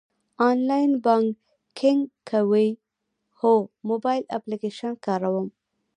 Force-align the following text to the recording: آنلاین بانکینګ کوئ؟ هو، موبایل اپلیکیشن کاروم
آنلاین 0.49 0.91
بانکینګ 1.03 2.01
کوئ؟ 2.29 2.67
هو، 3.39 3.53
موبایل 3.89 4.23
اپلیکیشن 4.37 4.91
کاروم 5.05 5.47